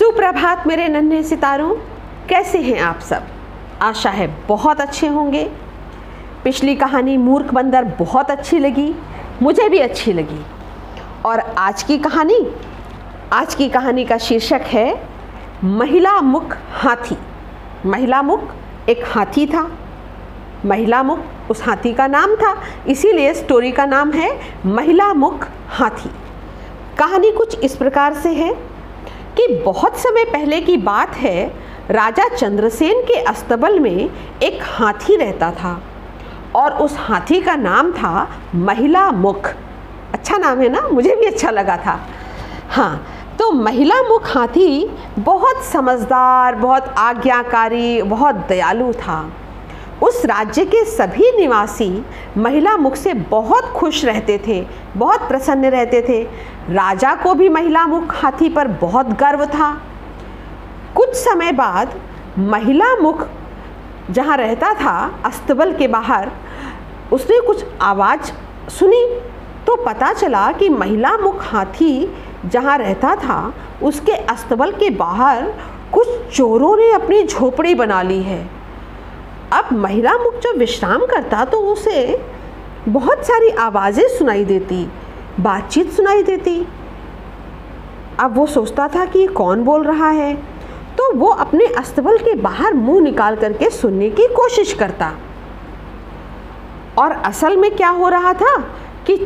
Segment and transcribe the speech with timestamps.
[0.00, 1.74] सुप्रभात मेरे नन्हे सितारों।
[2.28, 3.22] कैसे हैं आप सब?
[3.82, 5.50] आशा है बहुत अच्छे होंगे।
[6.44, 8.94] पिछली कहानी मूर्ख बंदर बहुत अच्छी लगी,
[9.42, 10.46] मुझे भी अच्छी लगी।
[11.24, 12.46] और आज की कहानी?
[13.32, 15.08] आज की कहानी का शीर्षक है,
[15.64, 17.16] महिला मुख हाथी।
[17.86, 18.40] महिला मुख
[18.88, 19.70] एक हाथी था।
[20.66, 21.18] महिला मुख
[21.50, 26.10] उस हाथी का नाम था, इसीलिए स्टोरी का नाम है, महिला मुख हाथी।
[26.98, 28.69] कहानी कुछ इस प्रकार से है
[29.36, 31.46] कि बहुत समय पहले की बात है,
[31.90, 34.10] राजा चंद्रसेन के अस्तबल में
[34.42, 35.80] एक हाथी रहता था
[36.56, 39.46] और उस हाथी का नाम था महिला मुख।
[40.14, 40.80] अच्छा नाम है ना?
[40.88, 41.98] मुझे भी अच्छा लगा था।
[42.70, 43.06] हाँ
[43.38, 49.20] तो महिला मुख हाथी बहुत समझदार, बहुत आज्ञाकारी, बहुत दयालु था।
[50.02, 52.04] उस राज्य के सभी निवासी
[52.36, 54.64] महिला मुख से बहुत खुश रहते थे,
[54.96, 56.22] बहुत प्रसन्न रहते थे।
[56.70, 59.72] राजा को भी महिला मुख हाथी पर बहुत गर्व था।
[60.94, 62.00] कुछ समय बाद
[62.38, 63.26] महिला मुख
[64.10, 66.30] जहाँ रहता था, अस्तबल के बाहर,
[67.12, 68.32] उसने कुछ आवाज़
[68.70, 69.04] सुनी
[69.66, 72.14] तो पता चला कि महिला मुख हाथी
[72.46, 75.52] जहाँ रहता था, उसके अस्तबल के बाहर
[75.92, 78.59] कुछ चोरों ने अपनी झोपड़ी बना ली है।
[79.52, 82.20] अब महिला मुख जब विश्राम करता तो उसे
[82.88, 84.86] बहुत सारी आवाज़ें सुनाई देती,
[85.40, 86.66] बातचीत सुनाई देती।
[88.20, 90.34] अब वो सोचता था कि कौन बोल रहा है?
[90.98, 95.12] तो वो अपने अस्तबल के बाहर मुँह निकाल करके सुनने की कोशिश करता।
[96.98, 98.56] और असल में क्या हो रहा था
[99.06, 99.16] कि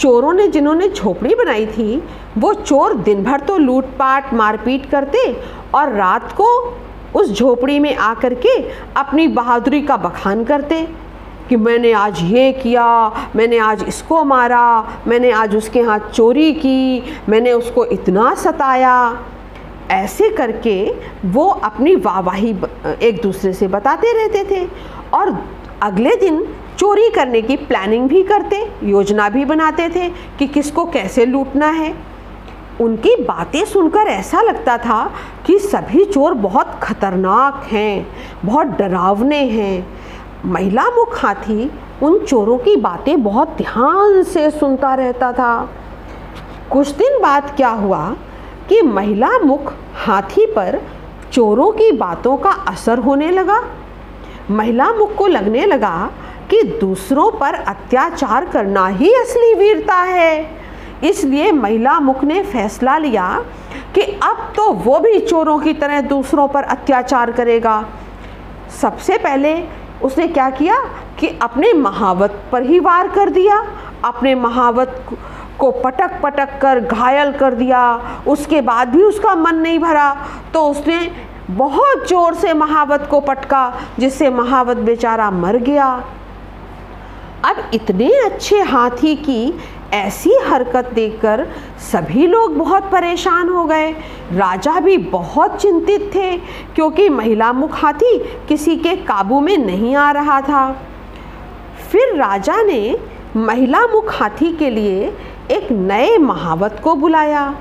[0.00, 2.02] चोरों ने जिन्होंने झोपड़ी बनाई थी,
[2.38, 5.32] वो चोर दिन भर तो लूटपाट, मारपीट करते
[5.74, 6.46] और रात को
[7.14, 8.56] उस झोपड़ी में आकर के
[8.96, 10.86] अपनी बहादुरी का बखान करते
[11.48, 12.86] कि मैंने आज ये किया,
[13.36, 19.24] मैंने आज इसको मारा, मैंने आज उसके हाथ चोरी की, मैंने उसको इतना सताया।
[19.90, 22.50] ऐसे करके वो अपनी वाहवाही
[23.02, 24.66] एक दूसरे से बताते रहते थे
[25.14, 25.36] और
[25.82, 26.42] अगले दिन
[26.78, 30.08] चोरी करने की प्लानिंग भी करते, योजना भी बनाते थे
[30.38, 31.92] कि किसको कैसे लूटना है।
[32.80, 35.12] उनकी बातें सुनकर ऐसा लगता था
[35.46, 38.06] कि सभी चोर बहुत खतरनाक हैं,
[38.44, 39.86] बहुत डरावने हैं।
[40.44, 41.70] महिला मुख हाथी
[42.02, 45.68] उन चोरों की बातें बहुत ध्यान से सुनता रहता था।
[46.70, 48.16] कुछ दिन बाद क्या हुआ
[48.68, 49.72] कि महिला मुख
[50.06, 50.80] हाथी पर
[51.32, 53.62] चोरों की बातों का असर होने लगा।
[54.50, 56.10] महिला मुख को लगने लगा
[56.50, 60.58] कि दूसरों पर अत्याचार करना ही असली वीरता है।
[61.04, 63.28] इसलिए महिला मुख ने फैसला लिया
[63.94, 67.84] कि अब तो वो भी चोरों की तरह दूसरों पर अत्याचार करेगा।
[68.80, 69.54] सबसे पहले
[70.02, 70.76] उसने क्या किया
[71.20, 73.62] कि अपने महावत पर ही वार कर दिया,
[74.04, 75.04] अपने महावत
[75.58, 77.80] को पटक पटक कर घायल कर दिया,
[78.26, 80.14] उसके बाद भी उसका मन नहीं भरा।
[80.54, 81.00] तो उसने
[81.50, 85.88] बहुत ज़ोर से महावत को पटका, जिससे महावत बेचारा मर गया।
[87.48, 89.52] अब इतने अच्छे हाथी की
[89.94, 91.46] ऐसी हरकत देखकर
[91.82, 93.90] सभी लोग बहुत परेशान हो गए।
[94.32, 96.36] राजा भी बहुत चिंतित थे,
[96.74, 100.70] क्योंकि महिला मुख हाथी किसी के काबू में नहीं आ रहा था।
[101.90, 102.96] फिर राजा ने
[103.36, 105.12] महिला मुख हाथी के लिए
[105.50, 107.54] एक नए महावत को बुलाया।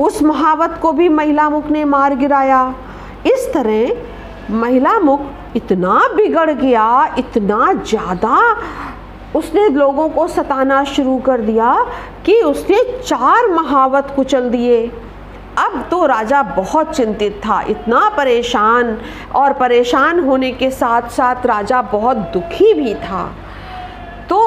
[0.00, 2.74] उस महावत को भी महिला मुख ने मार गिराया।
[3.26, 5.20] इस तरह महिला मुख
[5.56, 8.36] इतना बिगड़ गया, इतना ज़्यादा
[9.34, 11.72] उसने लोगों को सताना शुरू कर दिया
[12.26, 14.86] कि उसने चार महावत कुचल दिए।
[15.58, 18.96] अब तो राजा बहुत चिंतित था, इतना परेशान
[19.34, 23.24] और परेशान होने के साथ साथ राजा बहुत दुखी भी था।
[24.28, 24.38] तो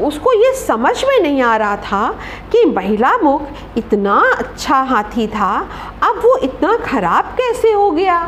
[0.00, 2.08] उसको ये समझ में नहीं आ रहा था
[2.52, 3.42] कि महिला मुख
[3.76, 5.56] इतना अच्छा हाथी था,
[6.02, 8.18] अब वो इतना ख़राब कैसे हो गया?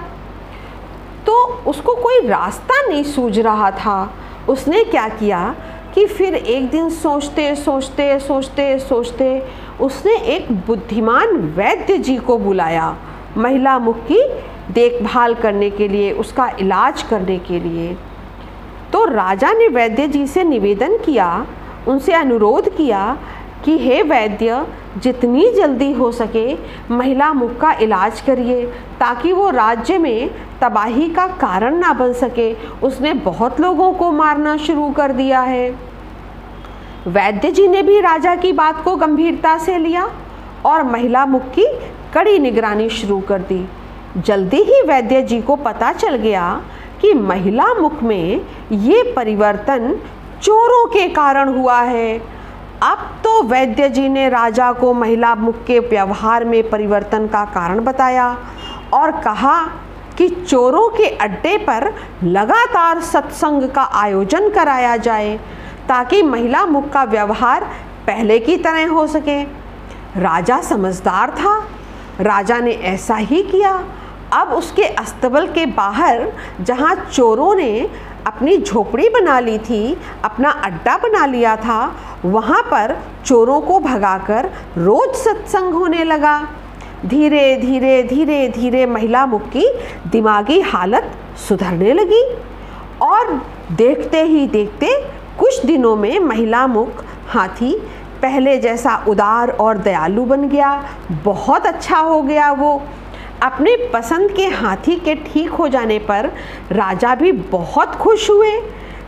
[1.27, 3.99] तो उसको कोई रास्ता नहीं सूझ रहा था।
[4.49, 5.55] उसने क्या किया
[5.95, 9.43] कि फिर एक दिन सोचते सोचते सोचते सोचते
[9.81, 12.97] उसने एक बुद्धिमान वैद्य जी को बुलाया,
[13.37, 14.23] महिला मुख की
[14.73, 17.97] देखभाल करने के लिए, उसका इलाज करने के लिए।
[18.93, 21.47] तो राजा ने वैद्य जी से निवेदन किया,
[21.89, 23.17] उनसे अनुरोध किया
[23.65, 24.67] कि हे वैद्य,
[24.99, 26.57] जितनी जल्दी हो सके
[26.91, 28.67] महिला मुख का इलाज करिए,
[29.01, 30.31] ताकि वो राज्य में
[30.63, 35.71] तबाही का कारण ना बन सके। उसने बहुत लोगों को मारना शुरू कर दिया है।
[37.07, 40.11] वैद्य जी ने भी राजा की बात को गंभीरता से लिया
[40.67, 41.67] और महिला मुख की
[42.15, 43.69] कड़ी निगरानी शुरू कर दी।
[44.17, 46.63] जल्दी ही वैद्य जी को पता चल गया
[47.01, 48.41] कि महिला मुख में
[48.73, 49.97] ये परिवर्तन
[50.43, 52.19] चोरों के कारण हुआ है।
[52.83, 58.37] अब वैद्य जी ने राजा को महिला मुख के व्यवहार में परिवर्तन का कारण बताया
[58.93, 59.63] और कहा
[60.19, 61.95] कि चोरों के अड्डे पर
[62.25, 65.41] लगातार सत्संग का आयोजन कराया जाए
[65.89, 67.65] ताकि महिला मुख का व्यवहार
[68.07, 69.43] पहले की तरह हो सके।
[70.21, 71.69] राजा समझदार था।
[72.21, 73.85] राजा ने ऐसा ही किया।
[74.33, 77.91] अब उसके अस्तबल के बाहर, जहाँ चोरों ने
[78.27, 82.97] अपनी झोपड़ी बना ली थी, अपना अड्डा बना लिया था, वहाँ पर
[83.27, 86.41] चोरों को भगाकर रोज सत्संग होने लगा।
[87.07, 89.67] धीरे धीरे धीरे धीरे महिला मुख की
[90.07, 91.11] दिमागी हालत
[91.49, 92.23] सुधरने लगी
[93.03, 93.35] और
[93.73, 94.89] देखते ही देखते
[95.39, 97.73] कुछ दिनों में महिला मुख हाथी
[98.23, 100.73] पहले जैसा उदार और दयालु बन गया।
[101.25, 102.83] बहुत अच्छा हो गया वो।
[103.47, 106.31] अपने पसंद के हाथी के ठीक हो जाने पर
[106.73, 108.57] राजा भी बहुत खुश हुए।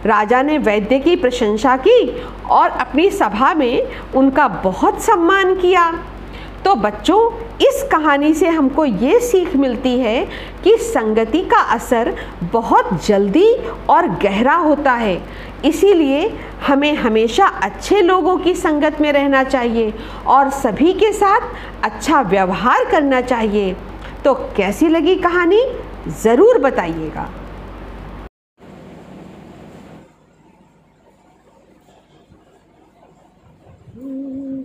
[0.07, 5.91] राजा ने वैद्य की प्रशंसा की और अपनी सभा में उनका बहुत सम्मान किया।
[6.65, 7.31] तो बच्चों,
[7.61, 10.25] इस कहानी से हमको ये सीख मिलती है
[10.65, 12.15] कि संगति का असर
[12.53, 13.53] बहुत जल्दी
[13.91, 15.21] और गहरा होता है।
[15.65, 16.29] इसीलिए
[16.67, 19.93] हमें हमेशा अच्छे लोगों की संगत में रहना चाहिए
[20.27, 21.41] और सभी के साथ
[21.85, 23.77] अच्छा व्यवहार करना चाहिए।
[24.25, 25.63] तो कैसी लगी कहानी?
[26.23, 27.29] ज़रूर बताइएगा।